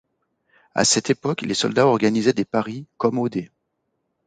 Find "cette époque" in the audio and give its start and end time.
0.83-1.43